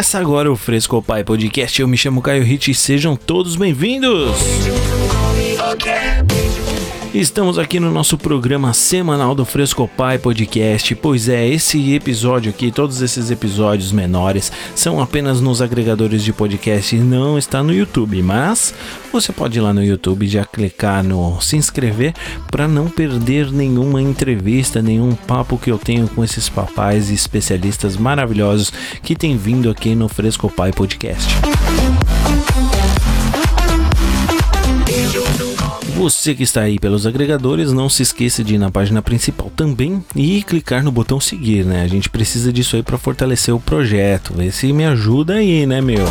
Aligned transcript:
Começa 0.00 0.18
agora 0.18 0.50
o 0.50 0.56
Fresco 0.56 1.02
Pai 1.02 1.22
Podcast. 1.22 1.78
Eu 1.78 1.86
me 1.86 1.94
chamo 1.94 2.22
Caio 2.22 2.42
Hit 2.42 2.70
e 2.70 2.74
sejam 2.74 3.14
todos 3.14 3.54
bem-vindos. 3.54 4.34
Estamos 7.12 7.58
aqui 7.58 7.80
no 7.80 7.90
nosso 7.90 8.16
programa 8.16 8.72
semanal 8.72 9.34
do 9.34 9.44
Fresco 9.44 9.88
Pai 9.88 10.16
Podcast. 10.16 10.94
Pois 10.94 11.28
é, 11.28 11.48
esse 11.48 11.92
episódio 11.92 12.50
aqui, 12.50 12.70
todos 12.70 13.02
esses 13.02 13.32
episódios 13.32 13.90
menores, 13.90 14.52
são 14.76 15.00
apenas 15.00 15.40
nos 15.40 15.60
agregadores 15.60 16.22
de 16.22 16.32
podcast 16.32 16.94
e 16.94 17.00
não 17.00 17.36
está 17.36 17.64
no 17.64 17.74
YouTube. 17.74 18.22
Mas 18.22 18.72
você 19.12 19.32
pode 19.32 19.58
ir 19.58 19.60
lá 19.60 19.74
no 19.74 19.82
YouTube 19.82 20.28
já 20.28 20.44
clicar 20.44 21.02
no 21.02 21.40
se 21.40 21.56
inscrever 21.56 22.14
para 22.48 22.68
não 22.68 22.88
perder 22.88 23.50
nenhuma 23.50 24.00
entrevista, 24.00 24.80
nenhum 24.80 25.12
papo 25.12 25.58
que 25.58 25.72
eu 25.72 25.78
tenho 25.78 26.06
com 26.06 26.22
esses 26.22 26.48
papais 26.48 27.10
e 27.10 27.14
especialistas 27.14 27.96
maravilhosos 27.96 28.72
que 29.02 29.16
têm 29.16 29.36
vindo 29.36 29.68
aqui 29.68 29.96
no 29.96 30.08
Fresco 30.08 30.48
Pai 30.48 30.70
Podcast. 30.70 31.28
Você 36.00 36.34
que 36.34 36.44
está 36.44 36.62
aí 36.62 36.78
pelos 36.78 37.06
agregadores, 37.06 37.74
não 37.74 37.86
se 37.86 38.02
esqueça 38.02 38.42
de 38.42 38.54
ir 38.54 38.58
na 38.58 38.70
página 38.70 39.02
principal 39.02 39.52
também 39.54 40.02
e 40.16 40.42
clicar 40.42 40.82
no 40.82 40.90
botão 40.90 41.20
seguir, 41.20 41.62
né? 41.62 41.82
A 41.82 41.86
gente 41.86 42.08
precisa 42.08 42.50
disso 42.50 42.74
aí 42.74 42.82
para 42.82 42.96
fortalecer 42.96 43.54
o 43.54 43.60
projeto. 43.60 44.32
Vê 44.34 44.50
se 44.50 44.72
me 44.72 44.86
ajuda 44.86 45.34
aí, 45.34 45.66
né, 45.66 45.82
meu? 45.82 46.06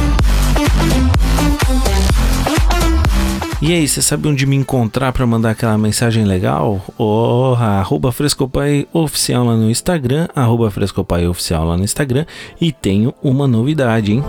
E 3.64 3.73
aí, 3.73 3.88
você 3.88 4.00
sabe 4.00 4.28
onde 4.28 4.45
me 4.45 4.56
encontrar 4.56 5.12
para 5.12 5.26
mandar 5.26 5.50
aquela 5.50 5.76
mensagem 5.76 6.23
legal? 6.23 6.86
Oh, 6.95 7.56
arroba 7.58 8.12
Frescopai 8.12 8.88
Oficial 8.94 9.44
lá 9.44 9.56
no 9.56 9.72
Instagram, 9.72 10.28
arroba 10.36 10.70
Frescopai 10.70 11.28
Oficial 11.28 11.66
lá 11.66 11.76
no 11.76 11.84
Instagram. 11.84 12.28
E 12.62 12.72
tenho 12.72 13.12
uma 13.23 13.48
novidade, 13.48 14.12
hein? 14.12 14.23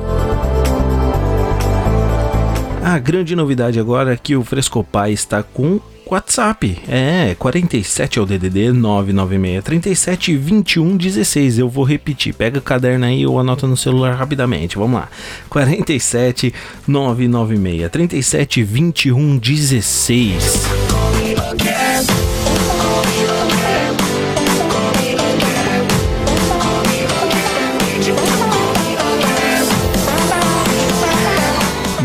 A 2.90 2.98
grande 2.98 3.36
novidade 3.36 3.78
agora 3.78 4.14
é 4.14 4.16
que 4.16 4.34
o 4.34 4.42
Frescopai 4.42 5.12
está 5.12 5.44
com 5.44 5.78
WhatsApp. 6.10 6.76
É, 6.88 7.36
47 7.38 8.18
é 8.18 8.22
o 8.22 8.26
DDD 8.26 8.72
996 8.72 9.62
37 9.62 10.36
21 10.36 10.96
16. 10.96 11.58
Eu 11.60 11.68
vou 11.68 11.84
repetir. 11.84 12.34
Pega 12.34 12.58
o 12.58 12.62
caderno 12.62 13.04
aí 13.04 13.24
ou 13.24 13.38
anota 13.38 13.64
no 13.68 13.76
celular 13.76 14.16
rapidamente. 14.16 14.76
Vamos 14.76 14.98
lá. 14.98 15.08
47 15.48 16.52
996 16.88 17.88
37 17.92 18.62
21 18.64 19.38
16. 19.38 20.66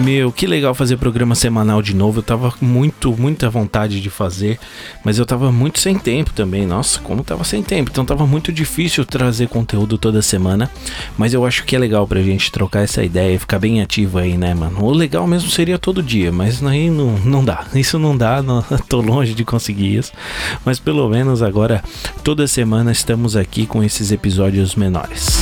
Meu, 0.05 0.31
que 0.31 0.45
legal 0.45 0.75
fazer 0.75 0.97
programa 0.97 1.33
semanal 1.33 1.81
de 1.81 1.95
novo. 1.95 2.19
Eu 2.19 2.23
tava 2.23 2.53
muito, 2.61 3.11
muita 3.17 3.49
vontade 3.49 3.99
de 3.99 4.07
fazer, 4.11 4.59
mas 5.03 5.17
eu 5.17 5.25
tava 5.25 5.51
muito 5.51 5.79
sem 5.79 5.97
tempo 5.97 6.31
também. 6.31 6.63
Nossa, 6.63 6.99
como 6.99 7.23
tava 7.23 7.43
sem 7.43 7.63
tempo. 7.63 7.89
Então 7.89 8.05
tava 8.05 8.27
muito 8.27 8.53
difícil 8.53 9.03
trazer 9.03 9.47
conteúdo 9.47 9.97
toda 9.97 10.21
semana. 10.21 10.69
Mas 11.17 11.33
eu 11.33 11.43
acho 11.43 11.63
que 11.63 11.75
é 11.75 11.79
legal 11.79 12.05
pra 12.07 12.21
gente 12.21 12.51
trocar 12.51 12.81
essa 12.81 13.03
ideia 13.03 13.33
e 13.33 13.39
ficar 13.39 13.57
bem 13.57 13.81
ativo 13.81 14.19
aí, 14.19 14.37
né, 14.37 14.53
mano? 14.53 14.85
O 14.85 14.91
legal 14.93 15.25
mesmo 15.25 15.49
seria 15.49 15.79
todo 15.79 16.03
dia, 16.03 16.31
mas 16.31 16.63
aí 16.63 16.87
não, 16.87 17.17
não 17.25 17.43
dá. 17.43 17.65
Isso 17.73 17.97
não 17.97 18.15
dá, 18.15 18.43
não, 18.43 18.61
tô 18.87 19.01
longe 19.01 19.33
de 19.33 19.43
conseguir 19.43 19.95
isso. 19.95 20.11
Mas 20.63 20.79
pelo 20.79 21.09
menos 21.09 21.41
agora, 21.41 21.83
toda 22.23 22.47
semana 22.47 22.91
estamos 22.91 23.35
aqui 23.35 23.65
com 23.65 23.83
esses 23.83 24.11
episódios 24.11 24.75
menores. 24.75 25.39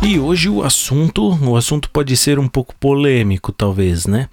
E 0.00 0.18
hoje 0.18 0.48
o 0.48 0.62
assunto, 0.62 1.36
o 1.44 1.56
assunto 1.56 1.90
pode 1.90 2.16
ser 2.16 2.38
um 2.38 2.46
pouco 2.46 2.74
polêmico, 2.76 3.52
talvez, 3.52 4.06
né? 4.06 4.28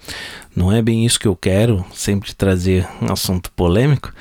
Não 0.54 0.72
é 0.72 0.80
bem 0.80 1.04
isso 1.04 1.18
que 1.18 1.26
eu 1.26 1.34
quero, 1.34 1.84
sempre 1.92 2.32
trazer 2.34 2.86
um 3.02 3.12
assunto 3.12 3.50
polêmico, 3.52 4.12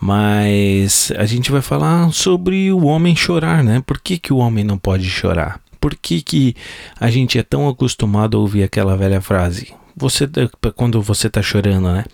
mas 0.00 1.12
a 1.16 1.26
gente 1.26 1.52
vai 1.52 1.60
falar 1.60 2.10
sobre 2.12 2.72
o 2.72 2.86
homem 2.86 3.14
chorar, 3.14 3.62
né? 3.62 3.82
Por 3.86 4.00
que, 4.00 4.18
que 4.18 4.32
o 4.32 4.38
homem 4.38 4.64
não 4.64 4.78
pode 4.78 5.08
chorar? 5.08 5.60
Por 5.78 5.94
que, 5.94 6.22
que 6.22 6.56
a 6.98 7.10
gente 7.10 7.38
é 7.38 7.42
tão 7.42 7.68
acostumado 7.68 8.36
a 8.36 8.40
ouvir 8.40 8.62
aquela 8.62 8.96
velha 8.96 9.20
frase? 9.20 9.74
Você, 9.94 10.28
quando 10.74 11.00
você 11.00 11.28
tá 11.28 11.42
chorando, 11.42 11.92
né? 11.92 12.04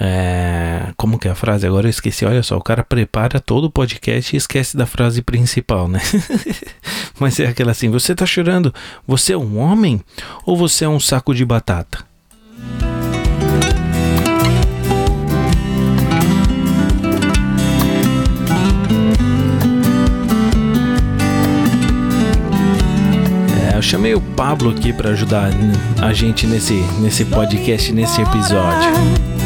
É, 0.00 0.92
como 0.96 1.18
que 1.18 1.26
é 1.26 1.30
a 1.30 1.34
frase? 1.34 1.66
Agora 1.66 1.86
eu 1.86 1.90
esqueci. 1.90 2.24
Olha 2.24 2.42
só, 2.42 2.56
o 2.56 2.62
cara 2.62 2.84
prepara 2.84 3.40
todo 3.40 3.64
o 3.64 3.70
podcast 3.70 4.34
e 4.34 4.36
esquece 4.36 4.76
da 4.76 4.86
frase 4.86 5.22
principal, 5.22 5.88
né? 5.88 6.00
Mas 7.18 7.40
é 7.40 7.46
aquela 7.46 7.72
assim: 7.72 7.90
você 7.90 8.14
tá 8.14 8.24
chorando? 8.24 8.72
Você 9.06 9.32
é 9.32 9.36
um 9.36 9.58
homem 9.58 10.00
ou 10.46 10.56
você 10.56 10.84
é 10.84 10.88
um 10.88 11.00
saco 11.00 11.34
de 11.34 11.44
batata? 11.44 12.06
É, 23.72 23.76
eu 23.76 23.82
chamei 23.82 24.14
o 24.14 24.20
Pablo 24.20 24.70
aqui 24.70 24.92
para 24.92 25.10
ajudar 25.10 25.50
a 26.00 26.12
gente 26.12 26.46
nesse, 26.46 26.74
nesse 27.00 27.24
podcast, 27.24 27.92
nesse 27.92 28.22
episódio. 28.22 29.37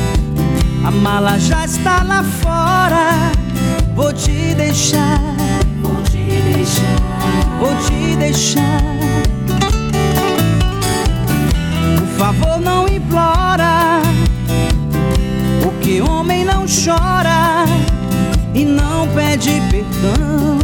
A 0.84 0.91
mala 0.91 1.38
já 1.38 1.65
está 1.65 2.03
lá 2.03 2.25
fora. 2.25 3.32
Vou 3.94 4.12
te 4.12 4.53
deixar. 4.54 5.20
Vou 5.81 6.03
te 6.03 6.19
deixar. 6.19 7.59
Vou 7.60 7.76
te 7.87 8.16
deixar. 8.16 8.82
Por 11.98 12.09
favor, 12.19 12.60
não 12.60 12.88
implora. 12.88 14.03
Porque 15.62 16.03
homem 16.03 16.44
não 16.44 16.65
chora 16.66 17.64
e 18.53 18.64
não 18.64 19.06
pede 19.14 19.62
perdão. 19.70 20.59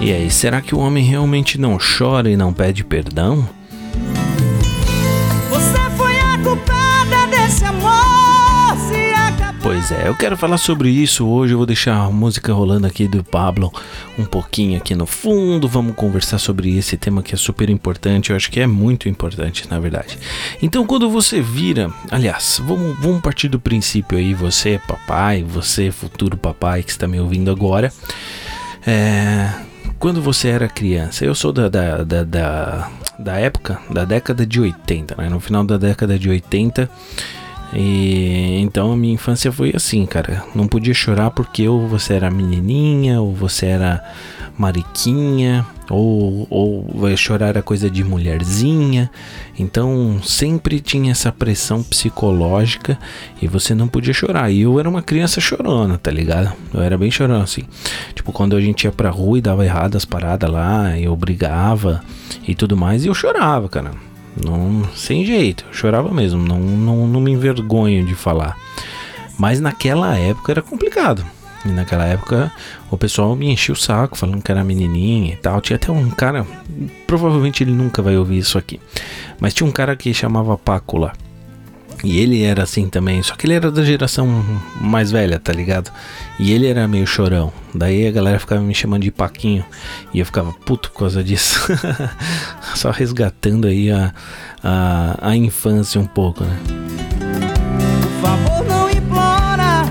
E 0.00 0.10
aí, 0.10 0.30
será 0.30 0.62
que 0.62 0.74
o 0.74 0.78
homem 0.78 1.04
realmente 1.04 1.60
não 1.60 1.76
chora 1.76 2.30
e 2.30 2.36
não 2.36 2.50
pede 2.54 2.82
perdão? 2.82 3.46
É, 9.92 10.08
eu 10.08 10.14
quero 10.14 10.36
falar 10.36 10.58
sobre 10.58 10.88
isso 10.88 11.26
hoje. 11.26 11.52
Eu 11.52 11.58
vou 11.58 11.66
deixar 11.66 11.96
a 11.96 12.10
música 12.10 12.52
rolando 12.52 12.86
aqui 12.86 13.08
do 13.08 13.24
Pablo 13.24 13.72
um 14.18 14.24
pouquinho 14.24 14.76
aqui 14.76 14.94
no 14.94 15.06
fundo. 15.06 15.66
Vamos 15.66 15.94
conversar 15.94 16.38
sobre 16.38 16.76
esse 16.76 16.96
tema 16.96 17.22
que 17.22 17.34
é 17.34 17.38
super 17.38 17.68
importante. 17.68 18.30
Eu 18.30 18.36
acho 18.36 18.50
que 18.50 18.60
é 18.60 18.66
muito 18.66 19.08
importante, 19.08 19.68
na 19.68 19.80
verdade. 19.80 20.18
Então, 20.62 20.86
quando 20.86 21.10
você 21.10 21.40
vira, 21.40 21.90
aliás, 22.10 22.60
vamos, 22.64 22.98
vamos 23.00 23.20
partir 23.20 23.48
do 23.48 23.58
princípio 23.58 24.16
aí, 24.16 24.32
você 24.32 24.80
papai, 24.86 25.42
você 25.42 25.90
futuro 25.90 26.36
papai 26.36 26.82
que 26.82 26.90
está 26.90 27.08
me 27.08 27.18
ouvindo 27.18 27.50
agora. 27.50 27.92
É, 28.86 29.50
quando 29.98 30.22
você 30.22 30.48
era 30.48 30.68
criança, 30.68 31.24
eu 31.24 31.34
sou 31.34 31.52
da, 31.52 31.68
da, 31.68 32.04
da, 32.04 32.24
da, 32.24 32.90
da 33.18 33.36
época, 33.38 33.80
da 33.90 34.04
década 34.04 34.46
de 34.46 34.60
80, 34.60 35.16
né? 35.16 35.28
No 35.28 35.40
final 35.40 35.64
da 35.64 35.76
década 35.76 36.18
de 36.18 36.28
80. 36.28 36.88
E 37.72 38.58
então 38.60 38.92
a 38.92 38.96
minha 38.96 39.14
infância 39.14 39.52
foi 39.52 39.72
assim, 39.74 40.04
cara. 40.06 40.44
Não 40.54 40.66
podia 40.66 40.94
chorar 40.94 41.30
porque 41.30 41.68
ou 41.68 41.86
você 41.86 42.14
era 42.14 42.30
menininha, 42.30 43.20
ou 43.20 43.32
você 43.34 43.66
era 43.66 44.02
mariquinha, 44.58 45.64
ou, 45.88 46.46
ou 46.50 47.16
chorar 47.16 47.48
era 47.48 47.62
coisa 47.62 47.88
de 47.88 48.04
mulherzinha. 48.04 49.10
Então 49.58 50.20
sempre 50.22 50.80
tinha 50.80 51.12
essa 51.12 51.32
pressão 51.32 51.82
psicológica 51.82 52.98
e 53.40 53.46
você 53.46 53.74
não 53.74 53.88
podia 53.88 54.12
chorar. 54.12 54.50
E 54.50 54.62
eu 54.62 54.78
era 54.78 54.88
uma 54.88 55.02
criança 55.02 55.40
chorona, 55.40 55.96
tá 55.96 56.10
ligado? 56.10 56.52
Eu 56.74 56.82
era 56.82 56.98
bem 56.98 57.10
chorão 57.10 57.40
assim. 57.40 57.62
Tipo, 58.14 58.32
quando 58.32 58.56
a 58.56 58.60
gente 58.60 58.84
ia 58.84 58.92
pra 58.92 59.10
rua 59.10 59.38
e 59.38 59.42
dava 59.42 59.64
errado 59.64 59.96
as 59.96 60.04
paradas 60.04 60.50
lá, 60.50 60.98
eu 60.98 61.14
brigava 61.16 62.02
e 62.46 62.54
tudo 62.54 62.76
mais, 62.76 63.04
e 63.04 63.08
eu 63.08 63.14
chorava, 63.14 63.68
cara. 63.68 64.09
Não, 64.36 64.84
sem 64.94 65.24
jeito, 65.24 65.64
eu 65.68 65.74
chorava 65.74 66.12
mesmo, 66.12 66.42
não, 66.42 66.58
não, 66.58 67.06
não 67.06 67.20
me 67.20 67.32
envergonho 67.32 68.04
de 68.04 68.14
falar. 68.14 68.56
Mas 69.38 69.60
naquela 69.60 70.16
época 70.16 70.52
era 70.52 70.62
complicado. 70.62 71.24
E 71.64 71.68
naquela 71.68 72.06
época 72.06 72.50
o 72.90 72.96
pessoal 72.96 73.36
me 73.36 73.50
enchia 73.50 73.74
o 73.74 73.76
saco 73.76 74.16
falando 74.16 74.42
que 74.42 74.50
era 74.50 74.64
menininha 74.64 75.34
e 75.34 75.36
tal. 75.36 75.60
Tinha 75.60 75.76
até 75.76 75.90
um 75.92 76.08
cara, 76.10 76.46
provavelmente 77.06 77.62
ele 77.62 77.72
nunca 77.72 78.00
vai 78.00 78.16
ouvir 78.16 78.38
isso 78.38 78.56
aqui, 78.56 78.80
mas 79.38 79.52
tinha 79.52 79.66
um 79.66 79.72
cara 79.72 79.94
que 79.96 80.12
chamava 80.14 80.56
Paco 80.56 80.96
lá. 80.96 81.12
E 82.02 82.18
ele 82.18 82.42
era 82.42 82.62
assim 82.62 82.88
também, 82.88 83.22
só 83.22 83.34
que 83.34 83.46
ele 83.46 83.52
era 83.54 83.70
da 83.70 83.84
geração 83.84 84.26
mais 84.80 85.10
velha, 85.10 85.38
tá 85.38 85.52
ligado? 85.52 85.92
E 86.38 86.50
ele 86.52 86.66
era 86.66 86.88
meio 86.88 87.06
chorão. 87.06 87.52
Daí 87.74 88.06
a 88.06 88.10
galera 88.10 88.38
ficava 88.38 88.62
me 88.62 88.74
chamando 88.74 89.02
de 89.02 89.10
Paquinho. 89.10 89.64
E 90.14 90.18
eu 90.18 90.24
ficava 90.24 90.50
puto 90.52 90.90
por 90.90 91.00
causa 91.00 91.22
disso. 91.22 91.60
só 92.80 92.90
resgatando 92.90 93.66
aí 93.66 93.90
a, 93.90 94.12
a, 94.64 95.30
a 95.30 95.36
infância 95.36 96.00
um 96.00 96.06
pouco, 96.06 96.42
né? 96.42 96.58
Por 98.00 98.28
favor, 98.28 98.64
não 98.66 98.90
implora. 98.90 99.84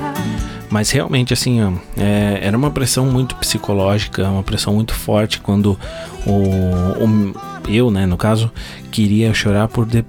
Mas 0.69 0.89
realmente, 0.89 1.31
assim, 1.31 1.62
ó, 1.62 1.71
é, 1.95 2.39
era 2.41 2.57
uma 2.57 2.71
pressão 2.71 3.06
muito 3.06 3.36
psicológica, 3.36 4.27
uma 4.27 4.44
pressão 4.44 4.74
muito 4.74 4.94
forte 4.94 5.39
quando 5.39 5.80
o, 6.25 6.31
o 6.31 7.33
eu, 7.68 7.91
né, 7.91 8.07
no 8.07 8.18
caso, 8.18 8.51
queria 8.91 9.31
chorar 9.33 9.68
por, 9.68 9.86
de, 9.86 10.03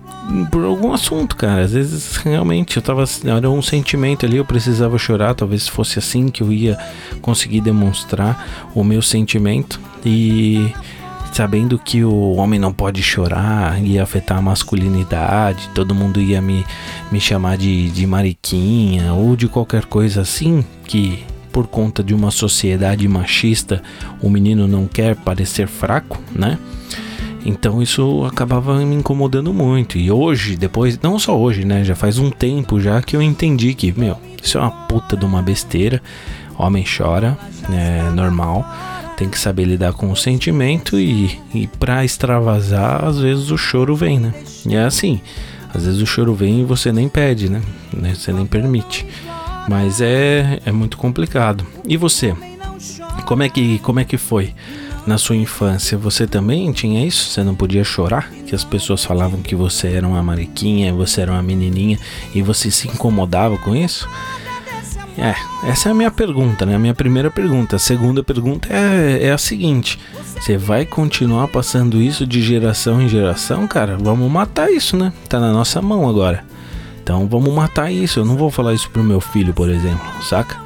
por 0.50 0.64
algum 0.64 0.94
assunto, 0.94 1.36
cara. 1.36 1.60
Às 1.60 1.72
vezes, 1.72 2.16
realmente, 2.16 2.76
eu 2.78 2.82
tava. 2.82 3.04
Era 3.24 3.50
um 3.50 3.60
sentimento 3.60 4.24
ali, 4.24 4.38
eu 4.38 4.44
precisava 4.44 4.96
chorar. 4.96 5.34
Talvez 5.34 5.68
fosse 5.68 5.98
assim 5.98 6.28
que 6.28 6.42
eu 6.42 6.50
ia 6.50 6.78
conseguir 7.20 7.60
demonstrar 7.60 8.70
o 8.74 8.82
meu 8.82 9.02
sentimento. 9.02 9.78
E 10.04 10.72
sabendo 11.32 11.78
que 11.78 12.04
o 12.04 12.34
homem 12.36 12.58
não 12.58 12.72
pode 12.72 13.02
chorar, 13.02 13.82
ia 13.82 14.02
afetar 14.02 14.38
a 14.38 14.42
masculinidade, 14.42 15.70
todo 15.74 15.94
mundo 15.94 16.20
ia 16.20 16.40
me, 16.40 16.64
me 17.10 17.20
chamar 17.20 17.56
de, 17.56 17.90
de 17.90 18.06
mariquinha 18.06 19.12
ou 19.12 19.36
de 19.36 19.48
qualquer 19.48 19.84
coisa 19.84 20.20
assim, 20.20 20.64
que 20.84 21.24
por 21.52 21.66
conta 21.66 22.02
de 22.02 22.14
uma 22.14 22.30
sociedade 22.30 23.06
machista 23.08 23.82
o 24.22 24.28
menino 24.30 24.68
não 24.68 24.86
quer 24.86 25.16
parecer 25.16 25.66
fraco, 25.66 26.18
né? 26.34 26.58
Então 27.44 27.82
isso 27.82 28.24
acabava 28.24 28.78
me 28.78 28.94
incomodando 28.94 29.52
muito. 29.52 29.96
E 29.96 30.10
hoje, 30.10 30.56
depois, 30.56 30.98
não 31.00 31.18
só 31.18 31.38
hoje, 31.38 31.64
né? 31.64 31.82
Já 31.82 31.94
faz 31.94 32.18
um 32.18 32.30
tempo 32.30 32.78
já 32.78 33.00
que 33.00 33.16
eu 33.16 33.22
entendi 33.22 33.72
que, 33.72 33.98
meu, 33.98 34.18
isso 34.42 34.58
é 34.58 34.60
uma 34.60 34.70
puta 34.70 35.16
de 35.16 35.24
uma 35.24 35.40
besteira. 35.40 36.02
Homem 36.58 36.84
chora, 36.84 37.38
é 37.72 38.10
normal 38.10 38.66
tem 39.20 39.28
que 39.28 39.38
saber 39.38 39.66
lidar 39.66 39.92
com 39.92 40.10
o 40.10 40.16
sentimento 40.16 40.98
e, 40.98 41.38
e 41.52 41.66
para 41.66 42.02
extravasar, 42.06 43.04
às 43.04 43.18
vezes 43.18 43.50
o 43.50 43.58
choro 43.58 43.94
vem, 43.94 44.18
né? 44.18 44.32
E 44.66 44.74
é 44.74 44.82
assim, 44.82 45.20
às 45.74 45.84
vezes 45.84 46.00
o 46.00 46.06
choro 46.06 46.34
vem 46.34 46.62
e 46.62 46.64
você 46.64 46.90
nem 46.90 47.06
pede, 47.06 47.50
né? 47.50 47.60
Você 48.14 48.32
nem 48.32 48.46
permite. 48.46 49.06
Mas 49.68 50.00
é, 50.00 50.58
é 50.64 50.72
muito 50.72 50.96
complicado. 50.96 51.66
E 51.86 51.98
você? 51.98 52.34
Como 53.26 53.42
é 53.42 53.50
que 53.50 53.78
como 53.80 54.00
é 54.00 54.06
que 54.06 54.16
foi 54.16 54.54
na 55.06 55.18
sua 55.18 55.36
infância? 55.36 55.98
Você 55.98 56.26
também 56.26 56.72
tinha 56.72 57.06
isso? 57.06 57.28
Você 57.28 57.44
não 57.44 57.54
podia 57.54 57.84
chorar? 57.84 58.30
Que 58.46 58.54
as 58.54 58.64
pessoas 58.64 59.04
falavam 59.04 59.42
que 59.42 59.54
você 59.54 59.88
era 59.88 60.08
uma 60.08 60.22
mariquinha, 60.22 60.94
você 60.94 61.20
era 61.20 61.32
uma 61.32 61.42
menininha 61.42 61.98
e 62.34 62.40
você 62.40 62.70
se 62.70 62.88
incomodava 62.88 63.58
com 63.58 63.76
isso? 63.76 64.08
É, 65.20 65.34
essa 65.68 65.90
é 65.90 65.92
a 65.92 65.94
minha 65.94 66.10
pergunta, 66.10 66.64
né? 66.64 66.74
A 66.74 66.78
minha 66.78 66.94
primeira 66.94 67.30
pergunta. 67.30 67.76
A 67.76 67.78
segunda 67.78 68.22
pergunta 68.24 68.68
é, 68.72 69.26
é 69.26 69.30
a 69.30 69.36
seguinte: 69.36 69.98
você 70.40 70.56
vai 70.56 70.86
continuar 70.86 71.48
passando 71.48 72.00
isso 72.00 72.26
de 72.26 72.40
geração 72.40 73.02
em 73.02 73.08
geração, 73.08 73.66
cara? 73.66 73.98
Vamos 74.00 74.32
matar 74.32 74.70
isso, 74.70 74.96
né? 74.96 75.12
Tá 75.28 75.38
na 75.38 75.52
nossa 75.52 75.82
mão 75.82 76.08
agora. 76.08 76.42
Então 77.02 77.28
vamos 77.28 77.52
matar 77.52 77.92
isso. 77.92 78.20
Eu 78.20 78.24
não 78.24 78.34
vou 78.34 78.50
falar 78.50 78.72
isso 78.72 78.88
pro 78.88 79.04
meu 79.04 79.20
filho, 79.20 79.52
por 79.52 79.68
exemplo, 79.68 80.06
saca? 80.22 80.56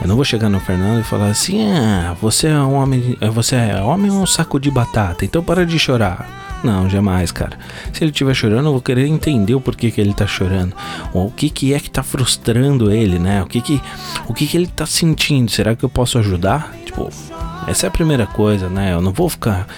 Eu 0.00 0.06
não 0.06 0.14
vou 0.14 0.24
chegar 0.24 0.48
no 0.48 0.60
Fernando 0.60 1.00
e 1.00 1.04
falar 1.04 1.26
assim: 1.26 1.68
ah, 1.72 2.14
você 2.22 2.46
é 2.46 2.58
um 2.60 2.74
homem, 2.74 3.18
você 3.32 3.56
é 3.56 3.82
homem 3.82 4.10
ou 4.10 4.22
um 4.22 4.26
saco 4.26 4.60
de 4.60 4.70
batata, 4.70 5.24
então 5.24 5.42
para 5.42 5.66
de 5.66 5.80
chorar. 5.80 6.45
Não, 6.66 6.90
jamais, 6.90 7.30
cara. 7.30 7.56
Se 7.92 8.02
ele 8.02 8.10
estiver 8.10 8.34
chorando, 8.34 8.66
eu 8.66 8.72
vou 8.72 8.82
querer 8.82 9.06
entender 9.06 9.54
o 9.54 9.60
porquê 9.60 9.88
que 9.88 10.00
ele 10.00 10.12
tá 10.12 10.26
chorando. 10.26 10.74
O 11.12 11.30
que 11.30 11.48
que 11.48 11.72
é 11.72 11.78
que 11.78 11.88
tá 11.88 12.02
frustrando 12.02 12.90
ele, 12.90 13.20
né? 13.20 13.40
O 13.40 13.46
que 13.46 13.60
que, 13.60 13.80
o 14.26 14.34
que 14.34 14.48
que 14.48 14.56
ele 14.56 14.66
tá 14.66 14.84
sentindo? 14.84 15.48
Será 15.48 15.76
que 15.76 15.84
eu 15.84 15.88
posso 15.88 16.18
ajudar? 16.18 16.74
Tipo, 16.84 17.08
essa 17.68 17.86
é 17.86 17.88
a 17.88 17.90
primeira 17.92 18.26
coisa, 18.26 18.68
né? 18.68 18.92
Eu 18.92 19.00
não 19.00 19.12
vou 19.12 19.28
ficar 19.28 19.68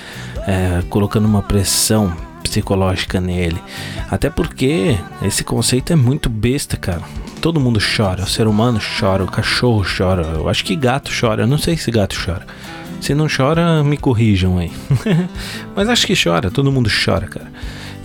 é, 0.47 0.83
colocando 0.89 1.27
uma 1.27 1.43
pressão 1.43 2.11
psicológica 2.43 3.21
nele. 3.21 3.63
Até 4.11 4.31
porque 4.31 4.97
esse 5.21 5.45
conceito 5.45 5.93
é 5.93 5.97
muito 5.97 6.31
besta, 6.31 6.79
cara. 6.79 7.03
Todo 7.43 7.61
mundo 7.61 7.79
chora, 7.79 8.23
o 8.23 8.27
ser 8.27 8.47
humano 8.47 8.81
chora, 8.99 9.23
o 9.23 9.31
cachorro 9.31 9.85
chora, 9.85 10.23
eu 10.23 10.49
acho 10.49 10.65
que 10.65 10.75
gato 10.75 11.11
chora, 11.13 11.43
eu 11.43 11.47
não 11.47 11.59
sei 11.59 11.77
se 11.77 11.91
gato 11.91 12.17
chora. 12.19 12.47
Se 13.01 13.15
não 13.15 13.27
chora, 13.29 13.83
me 13.83 13.97
corrijam 13.97 14.59
aí. 14.59 14.73
Mas 15.75 15.89
acho 15.89 16.07
que 16.07 16.15
chora, 16.15 16.51
todo 16.51 16.73
mundo 16.73 16.91
chora, 16.91 17.27
cara. 17.27 17.51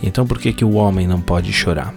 Então 0.01 0.25
por 0.25 0.39
que, 0.39 0.53
que 0.53 0.65
o 0.65 0.73
homem 0.73 1.07
não 1.07 1.21
pode 1.21 1.51
chorar? 1.51 1.93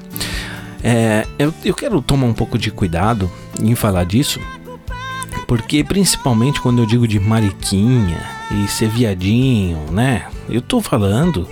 É, 0.83 1.27
eu, 1.39 1.53
eu 1.65 1.75
quero 1.75 2.01
tomar 2.01 2.27
um 2.27 2.33
pouco 2.33 2.57
de 2.57 2.71
cuidado 2.71 3.31
em 3.61 3.75
falar 3.75 4.05
disso, 4.05 4.41
porque 5.47 5.83
principalmente 5.83 6.61
quando 6.61 6.81
eu 6.81 6.87
digo 6.87 7.09
de 7.09 7.19
mariquinha 7.19 8.21
e 8.51 8.69
ser 8.69 8.89
viadinho, 8.89 9.79
né? 9.91 10.27
Eu 10.49 10.63
tô 10.63 10.81
falando 10.81 11.49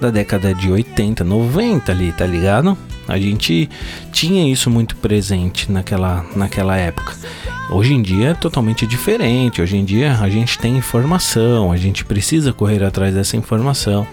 da 0.00 0.10
década 0.10 0.54
de 0.54 0.70
80, 0.70 1.22
90 1.22 1.92
ali, 1.92 2.12
tá 2.12 2.26
ligado? 2.26 2.76
A 3.08 3.18
gente 3.18 3.68
tinha 4.12 4.50
isso 4.50 4.70
muito 4.70 4.94
presente 4.96 5.72
naquela, 5.72 6.24
naquela 6.36 6.76
época. 6.76 7.16
Hoje 7.70 7.92
em 7.92 8.00
dia 8.00 8.28
é 8.28 8.34
totalmente 8.34 8.86
diferente. 8.86 9.60
Hoje 9.60 9.76
em 9.76 9.84
dia 9.84 10.18
a 10.20 10.28
gente 10.28 10.58
tem 10.58 10.76
informação, 10.76 11.72
a 11.72 11.76
gente 11.76 12.04
precisa 12.04 12.52
correr 12.52 12.82
atrás 12.84 13.14
dessa 13.14 13.36
informação 13.36 14.06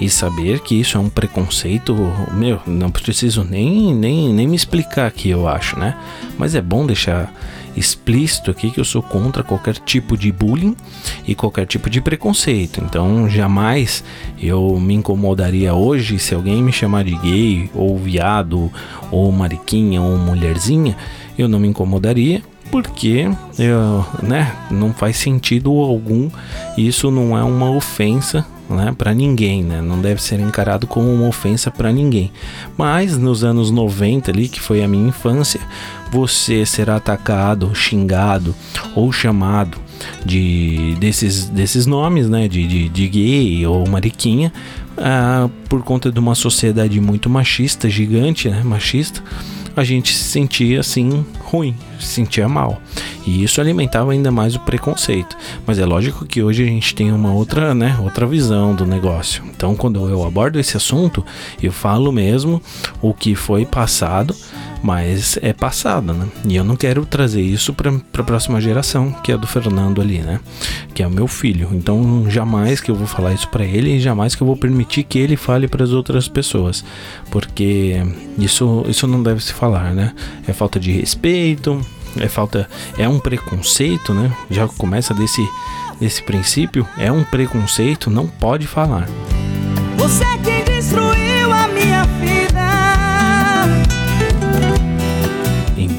e 0.00 0.08
saber 0.08 0.60
que 0.60 0.78
isso 0.78 0.96
é 0.96 1.00
um 1.00 1.08
preconceito. 1.08 1.94
Meu, 2.32 2.60
não 2.66 2.90
preciso 2.90 3.44
nem, 3.44 3.94
nem, 3.94 4.32
nem 4.32 4.46
me 4.46 4.56
explicar 4.56 5.06
aqui, 5.06 5.30
eu 5.30 5.48
acho, 5.48 5.78
né? 5.78 5.96
Mas 6.38 6.54
é 6.54 6.62
bom 6.62 6.86
deixar 6.86 7.32
explícito 7.76 8.50
aqui 8.50 8.70
que 8.70 8.80
eu 8.80 8.84
sou 8.84 9.02
contra 9.02 9.42
qualquer 9.42 9.76
tipo 9.76 10.16
de 10.16 10.30
bullying 10.30 10.76
e 11.26 11.34
qualquer 11.34 11.66
tipo 11.66 11.88
de 11.88 12.00
preconceito. 12.00 12.82
Então, 12.84 13.28
jamais 13.28 14.04
eu 14.40 14.78
me 14.78 14.94
incomodaria 14.94 15.74
hoje 15.74 16.18
se 16.18 16.34
alguém 16.34 16.62
me 16.62 16.72
chamar 16.72 17.04
de 17.04 17.14
gay 17.16 17.70
ou 17.74 17.98
viado 17.98 18.70
ou 19.10 19.30
mariquinha 19.32 20.00
ou 20.00 20.16
mulherzinha, 20.18 20.96
eu 21.38 21.48
não 21.48 21.58
me 21.58 21.68
incomodaria 21.68 22.42
porque 22.72 23.30
eu, 23.58 24.06
né, 24.22 24.50
não 24.70 24.94
faz 24.94 25.18
sentido 25.18 25.70
algum. 25.72 26.30
Isso 26.76 27.10
não 27.10 27.36
é 27.36 27.44
uma 27.44 27.70
ofensa 27.70 28.46
né, 28.68 28.94
para 28.96 29.12
ninguém, 29.12 29.62
né? 29.62 29.82
Não 29.82 30.00
deve 30.00 30.22
ser 30.22 30.40
encarado 30.40 30.86
como 30.86 31.12
uma 31.12 31.28
ofensa 31.28 31.70
para 31.70 31.92
ninguém. 31.92 32.32
Mas 32.76 33.18
nos 33.18 33.44
anos 33.44 33.70
90 33.70 34.30
ali, 34.30 34.48
que 34.48 34.58
foi 34.58 34.82
a 34.82 34.88
minha 34.88 35.06
infância, 35.06 35.60
você 36.10 36.64
será 36.64 36.96
atacado, 36.96 37.74
xingado 37.74 38.54
ou 38.96 39.12
chamado 39.12 39.76
de 40.24 40.96
desses, 40.98 41.50
desses 41.50 41.84
nomes, 41.84 42.26
né, 42.26 42.48
de, 42.48 42.66
de, 42.66 42.88
de 42.88 43.08
gay 43.08 43.66
ou 43.66 43.86
mariquinha, 43.86 44.50
ah, 44.96 45.50
por 45.68 45.82
conta 45.82 46.10
de 46.10 46.18
uma 46.18 46.34
sociedade 46.34 46.98
muito 47.02 47.28
machista, 47.28 47.90
gigante, 47.90 48.48
né, 48.48 48.62
machista 48.64 49.22
a 49.76 49.84
gente 49.84 50.14
se 50.14 50.24
sentia 50.24 50.80
assim 50.80 51.24
ruim, 51.40 51.76
se 51.98 52.06
sentia 52.06 52.48
mal. 52.48 52.80
E 53.26 53.42
isso 53.42 53.60
alimentava 53.60 54.12
ainda 54.12 54.30
mais 54.30 54.54
o 54.54 54.60
preconceito. 54.60 55.36
Mas 55.66 55.78
é 55.78 55.86
lógico 55.86 56.26
que 56.26 56.42
hoje 56.42 56.62
a 56.62 56.66
gente 56.66 56.94
tem 56.94 57.12
uma 57.12 57.32
outra, 57.32 57.74
né, 57.74 57.98
outra 58.02 58.26
visão 58.26 58.74
do 58.74 58.86
negócio. 58.86 59.42
Então, 59.54 59.74
quando 59.74 60.08
eu 60.08 60.24
abordo 60.24 60.58
esse 60.58 60.76
assunto, 60.76 61.24
eu 61.62 61.72
falo 61.72 62.10
mesmo 62.12 62.60
o 63.00 63.14
que 63.14 63.34
foi 63.34 63.64
passado 63.64 64.34
mas 64.82 65.38
é 65.40 65.52
passada, 65.52 66.12
né? 66.12 66.26
E 66.44 66.56
eu 66.56 66.64
não 66.64 66.74
quero 66.74 67.06
trazer 67.06 67.40
isso 67.40 67.72
para 67.72 67.90
a 67.90 68.22
próxima 68.24 68.60
geração, 68.60 69.12
que 69.12 69.30
é 69.30 69.38
do 69.38 69.46
Fernando 69.46 70.00
ali, 70.00 70.18
né? 70.18 70.40
Que 70.92 71.02
é 71.02 71.06
o 71.06 71.10
meu 71.10 71.28
filho. 71.28 71.68
Então, 71.72 72.28
jamais 72.28 72.80
que 72.80 72.90
eu 72.90 72.94
vou 72.96 73.06
falar 73.06 73.32
isso 73.32 73.48
para 73.48 73.64
ele 73.64 73.96
e 73.96 74.00
jamais 74.00 74.34
que 74.34 74.42
eu 74.42 74.46
vou 74.46 74.56
permitir 74.56 75.04
que 75.04 75.18
ele 75.18 75.36
fale 75.36 75.68
para 75.68 75.84
as 75.84 75.90
outras 75.90 76.26
pessoas, 76.26 76.84
porque 77.30 78.02
isso 78.36 78.84
isso 78.88 79.06
não 79.06 79.22
deve 79.22 79.42
se 79.42 79.52
falar, 79.52 79.94
né? 79.94 80.12
É 80.46 80.52
falta 80.52 80.80
de 80.80 80.90
respeito, 80.90 81.80
é 82.18 82.28
falta 82.28 82.68
é 82.98 83.08
um 83.08 83.18
preconceito, 83.18 84.12
né? 84.14 84.30
Já 84.50 84.68
começa 84.68 85.14
desse 85.14 85.42
desse 86.00 86.22
princípio, 86.22 86.86
é 86.98 87.12
um 87.12 87.22
preconceito, 87.22 88.10
não 88.10 88.26
pode 88.26 88.66
falar. 88.66 89.08
Você 89.96 90.24
que 90.38 90.62
destruiu 90.64 91.52
a 91.52 91.68
minha 91.68 92.02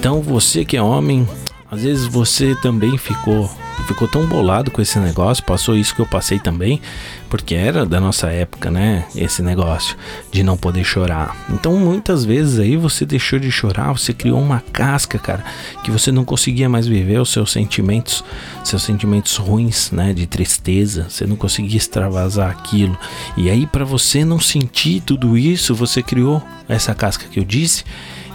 Então 0.04 0.22
você 0.22 0.66
que 0.66 0.76
é 0.76 0.82
homem, 0.82 1.26
às 1.72 1.84
vezes 1.84 2.06
você 2.06 2.54
também 2.56 2.98
ficou 2.98 3.50
ficou 3.84 4.08
tão 4.08 4.26
bolado 4.26 4.72
com 4.72 4.82
esse 4.82 4.98
negócio, 5.00 5.44
passou 5.44 5.76
isso 5.76 5.94
que 5.94 6.02
eu 6.02 6.06
passei 6.06 6.40
também, 6.40 6.82
porque 7.30 7.56
era 7.56 7.86
da 7.86 8.00
nossa 8.00 8.28
época, 8.28 8.70
né? 8.70 9.06
Esse 9.16 9.42
negócio 9.42 9.96
de 10.32 10.44
não 10.44 10.58
poder 10.58 10.84
chorar. 10.84 11.36
Então 11.50 11.78
muitas 11.78 12.24
vezes 12.24 12.60
aí 12.60 12.78
você 12.78 13.06
deixou 13.06 13.40
de 13.40 13.52
chorar, 13.52 13.92
você 13.92 14.14
criou 14.14 14.40
uma 14.40 14.64
casca, 14.72 15.18
cara, 15.18 15.44
que 15.84 15.92
você 15.92 16.12
não 16.12 16.24
conseguia 16.24 16.70
mais 16.70 16.88
viver 16.88 17.20
os 17.20 17.30
seus 17.30 17.52
sentimentos, 17.52 18.24
seus 18.64 18.84
sentimentos 18.84 19.36
ruins, 19.38 19.92
né? 19.92 20.14
De 20.14 20.26
tristeza, 20.28 21.08
você 21.10 21.26
não 21.26 21.36
conseguia 21.36 21.78
extravasar 21.78 22.50
aquilo. 22.50 22.98
E 23.36 23.50
aí 23.50 23.66
para 23.66 23.86
você 23.86 24.24
não 24.24 24.40
sentir 24.40 25.02
tudo 25.02 25.38
isso, 25.38 25.76
você 25.76 26.02
criou 26.02 26.42
essa 26.68 26.94
casca 26.96 27.26
que 27.30 27.40
eu 27.40 27.44
disse 27.44 27.84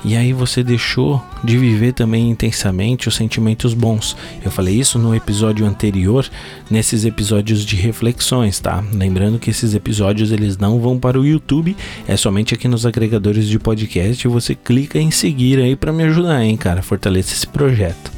e 0.05 0.17
aí 0.17 0.33
você 0.33 0.63
deixou 0.63 1.23
de 1.43 1.57
viver 1.57 1.93
também 1.93 2.31
intensamente 2.31 3.09
os 3.09 3.15
sentimentos 3.15 3.75
bons. 3.75 4.17
Eu 4.45 4.51
falei 4.51 4.75
isso 4.75 4.99
no 4.99 5.15
episódio 5.15 5.67
anterior, 5.67 6.29
nesses 6.71 7.05
episódios 7.05 7.65
de 7.65 7.77
reflexões, 7.77 8.59
tá? 8.59 8.83
Lembrando 8.93 9.39
que 9.39 9.51
esses 9.51 9.75
episódios 9.75 10.33
eles 10.33 10.57
não 10.57 10.81
vão 10.81 10.99
para 10.99 11.19
o 11.19 11.27
YouTube, 11.27 11.77
é 12.07 12.17
somente 12.17 12.55
aqui 12.55 12.69
nos 12.69 12.87
agregadores 12.87 13.47
de 13.47 13.59
podcast. 13.59 14.27
Você 14.29 14.55
clica 14.55 14.99
em 14.99 15.11
seguir 15.11 15.59
aí 15.61 15.77
para 15.77 15.93
me 15.93 16.05
ajudar, 16.05 16.43
hein, 16.43 16.57
cara, 16.57 16.83
fortalecer 16.83 17.37
esse 17.37 17.47
projeto. 17.47 18.18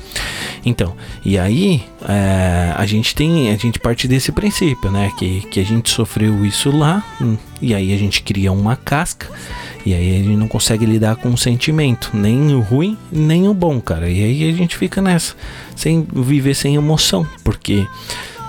Então, 0.65 0.95
e 1.25 1.39
aí 1.39 1.83
é, 2.07 2.73
a 2.77 2.85
gente 2.87 3.15
tem, 3.15 3.51
a 3.51 3.57
gente 3.57 3.79
parte 3.79 4.07
desse 4.07 4.31
princípio, 4.33 4.91
né? 4.91 5.11
Que, 5.19 5.41
que 5.43 5.61
a 5.61 5.65
gente 5.65 5.91
sofreu 5.91 6.45
isso 6.45 6.71
lá, 6.71 7.03
hum, 7.21 7.37
e 7.61 7.75
aí 7.75 7.93
a 7.93 7.97
gente 7.97 8.23
cria 8.23 8.53
uma 8.53 8.77
casca, 8.77 9.29
e 9.85 9.95
aí 9.95 10.17
a 10.17 10.23
gente 10.23 10.37
não 10.37 10.49
consegue 10.49 10.85
lidar 10.85 11.17
com 11.17 11.31
o 11.31 11.39
sentimento, 11.39 12.11
nem 12.15 12.55
o 12.55 12.61
ruim, 12.61 12.97
nem 13.11 13.49
o 13.49 13.55
bom, 13.55 13.81
cara. 13.81 14.09
E 14.09 14.23
aí 14.23 14.49
a 14.49 14.53
gente 14.53 14.77
fica 14.77 15.01
nessa, 15.01 15.35
sem 15.75 16.07
viver 16.13 16.55
sem 16.55 16.75
emoção, 16.75 17.27
porque 17.43 17.87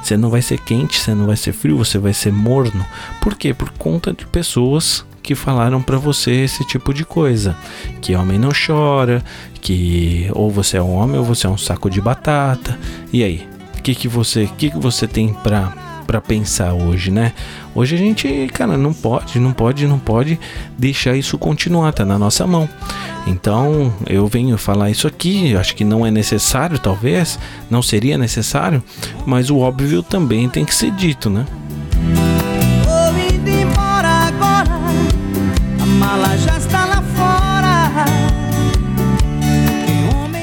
você 0.03 0.17
não 0.17 0.29
vai 0.29 0.41
ser 0.41 0.59
quente, 0.59 0.99
você 0.99 1.13
não 1.13 1.27
vai 1.27 1.37
ser 1.37 1.53
frio, 1.53 1.77
você 1.77 1.97
vai 1.97 2.13
ser 2.13 2.33
morno. 2.33 2.85
Por 3.21 3.35
quê? 3.35 3.53
Por 3.53 3.69
conta 3.71 4.11
de 4.11 4.25
pessoas 4.25 5.05
que 5.21 5.35
falaram 5.35 5.81
para 5.81 5.97
você 5.97 6.31
esse 6.31 6.65
tipo 6.65 6.93
de 6.93 7.05
coisa, 7.05 7.55
que 8.01 8.15
homem 8.15 8.39
não 8.39 8.49
chora, 8.49 9.23
que 9.61 10.29
ou 10.33 10.49
você 10.49 10.77
é 10.77 10.81
um 10.81 10.93
homem 10.93 11.17
ou 11.17 11.25
você 11.25 11.47
é 11.47 11.49
um 11.49 11.57
saco 11.57 11.89
de 11.89 12.01
batata. 12.01 12.77
E 13.13 13.23
aí, 13.23 13.47
o 13.77 13.81
que 13.81 13.95
que 13.95 14.07
você, 14.07 14.49
que 14.57 14.71
que 14.71 14.79
você 14.79 15.07
tem 15.07 15.33
para 15.33 15.73
para 16.11 16.19
pensar 16.19 16.73
hoje, 16.73 17.09
né? 17.09 17.31
Hoje 17.73 17.95
a 17.95 17.97
gente, 17.97 18.49
cara, 18.53 18.77
não 18.77 18.93
pode, 18.93 19.39
não 19.39 19.53
pode, 19.53 19.87
não 19.87 19.97
pode 19.97 20.37
deixar 20.77 21.15
isso 21.15 21.37
continuar, 21.37 21.93
tá 21.93 22.03
na 22.03 22.19
nossa 22.19 22.45
mão. 22.45 22.67
Então, 23.25 23.93
eu 24.05 24.27
venho 24.27 24.57
falar 24.57 24.89
isso 24.89 25.07
aqui, 25.07 25.55
acho 25.55 25.73
que 25.73 25.85
não 25.85 26.05
é 26.05 26.11
necessário, 26.11 26.77
talvez, 26.77 27.39
não 27.69 27.81
seria 27.81 28.17
necessário, 28.17 28.83
mas 29.25 29.49
o 29.49 29.59
óbvio 29.59 30.03
também 30.03 30.49
tem 30.49 30.65
que 30.65 30.75
ser 30.75 30.91
dito, 30.91 31.29
né? 31.29 31.45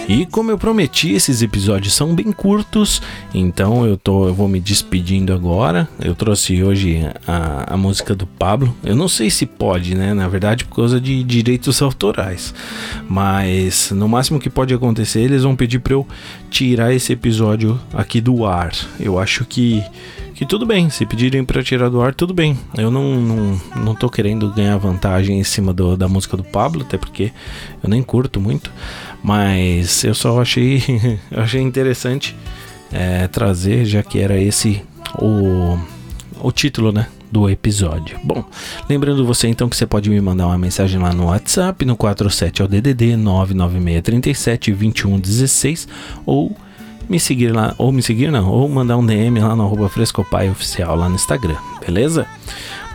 E 0.08 0.24
como 0.24 0.50
eu 0.50 0.56
prometi, 0.56 1.12
esses 1.12 1.42
episódios 1.42 1.92
são 1.92 2.14
bem 2.14 2.32
curtos, 2.32 3.02
então 3.34 3.84
eu, 3.84 3.94
tô, 3.94 4.28
eu 4.28 4.34
vou 4.34 4.48
me 4.48 4.58
despedindo 4.58 5.34
agora. 5.34 5.86
Eu 6.02 6.14
trouxe 6.14 6.62
hoje 6.62 7.02
a, 7.26 7.74
a 7.74 7.76
música 7.76 8.14
do 8.14 8.26
Pablo. 8.26 8.74
Eu 8.82 8.96
não 8.96 9.06
sei 9.06 9.28
se 9.28 9.44
pode, 9.44 9.94
né? 9.94 10.14
Na 10.14 10.26
verdade, 10.26 10.64
por 10.64 10.76
causa 10.76 10.98
de 10.98 11.22
direitos 11.22 11.82
autorais. 11.82 12.54
Mas 13.06 13.90
no 13.90 14.08
máximo 14.08 14.40
que 14.40 14.48
pode 14.48 14.72
acontecer, 14.72 15.20
eles 15.20 15.42
vão 15.42 15.54
pedir 15.54 15.80
para 15.80 15.92
eu 15.92 16.06
tirar 16.50 16.94
esse 16.94 17.12
episódio 17.12 17.78
aqui 17.92 18.18
do 18.18 18.46
ar. 18.46 18.72
Eu 18.98 19.18
acho 19.18 19.44
que 19.44 19.84
que 20.38 20.46
tudo 20.46 20.64
bem, 20.64 20.88
se 20.88 21.04
pedirem 21.04 21.44
para 21.44 21.64
tirar 21.64 21.88
do 21.88 22.00
ar, 22.00 22.14
tudo 22.14 22.32
bem. 22.32 22.56
Eu 22.76 22.92
não, 22.92 23.20
não, 23.20 23.60
não 23.74 23.94
tô 23.96 24.08
querendo 24.08 24.48
ganhar 24.52 24.76
vantagem 24.76 25.36
em 25.36 25.42
cima 25.42 25.72
do, 25.72 25.96
da 25.96 26.06
música 26.06 26.36
do 26.36 26.44
Pablo, 26.44 26.82
até 26.82 26.96
porque 26.96 27.32
eu 27.82 27.90
nem 27.90 28.04
curto 28.04 28.40
muito. 28.40 28.70
Mas 29.20 30.04
eu 30.04 30.14
só 30.14 30.40
achei, 30.40 30.80
achei 31.36 31.60
interessante 31.60 32.36
é, 32.92 33.26
trazer, 33.26 33.84
já 33.84 34.00
que 34.00 34.20
era 34.20 34.40
esse 34.40 34.80
o, 35.20 35.76
o 36.40 36.52
título, 36.52 36.92
né? 36.92 37.08
do 37.32 37.50
episódio. 37.50 38.18
Bom, 38.24 38.42
lembrando 38.88 39.26
você 39.26 39.48
então 39.48 39.68
que 39.68 39.76
você 39.76 39.86
pode 39.86 40.08
me 40.08 40.18
mandar 40.18 40.46
uma 40.46 40.56
mensagem 40.56 40.98
lá 40.98 41.12
no 41.12 41.26
WhatsApp 41.26 41.84
no 41.84 41.94
47 41.94 42.62
ao 42.62 42.68
DDD 42.68 43.16
99637 43.16 44.70
2116 44.70 45.88
ou 46.24 46.56
me 47.08 47.18
seguir 47.18 47.52
lá, 47.54 47.74
ou 47.78 47.90
me 47.90 48.02
seguir 48.02 48.30
não, 48.30 48.48
ou 48.50 48.68
mandar 48.68 48.96
um 48.96 49.06
DM 49.06 49.40
lá 49.40 49.56
no 49.56 49.64
arroba 49.64 49.88
Frescopai 49.88 50.50
Oficial 50.50 50.94
lá 50.94 51.08
no 51.08 51.14
Instagram, 51.14 51.56
beleza? 51.80 52.26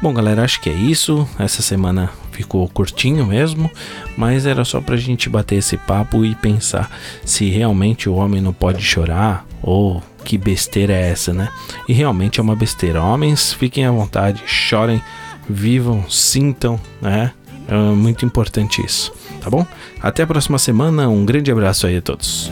Bom, 0.01 0.13
galera, 0.13 0.43
acho 0.43 0.59
que 0.59 0.69
é 0.69 0.73
isso. 0.73 1.27
Essa 1.39 1.61
semana 1.61 2.09
ficou 2.31 2.67
curtinho 2.67 3.25
mesmo, 3.25 3.71
mas 4.17 4.45
era 4.45 4.65
só 4.65 4.81
pra 4.81 4.97
gente 4.97 5.29
bater 5.29 5.55
esse 5.55 5.77
papo 5.77 6.25
e 6.25 6.35
pensar 6.35 6.91
se 7.23 7.49
realmente 7.49 8.09
o 8.09 8.15
homem 8.15 8.41
não 8.41 8.51
pode 8.51 8.83
chorar 8.83 9.45
ou 9.61 10.03
que 10.25 10.37
besteira 10.37 10.93
é 10.93 11.09
essa, 11.09 11.33
né? 11.33 11.47
E 11.87 11.93
realmente 11.93 12.39
é 12.39 12.43
uma 12.43 12.55
besteira. 12.55 13.01
Homens, 13.01 13.53
fiquem 13.53 13.85
à 13.85 13.91
vontade, 13.91 14.43
chorem, 14.45 15.01
vivam, 15.49 16.03
sintam, 16.09 16.79
né? 17.01 17.31
É 17.67 17.75
muito 17.75 18.25
importante 18.25 18.85
isso, 18.85 19.13
tá 19.39 19.49
bom? 19.49 19.65
Até 20.01 20.23
a 20.23 20.27
próxima 20.27 20.59
semana, 20.59 21.07
um 21.07 21.23
grande 21.23 21.49
abraço 21.49 21.87
aí 21.87 21.95
a 21.95 22.01
todos. 22.01 22.51